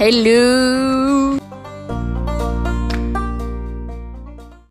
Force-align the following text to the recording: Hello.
Hello. 0.00 0.89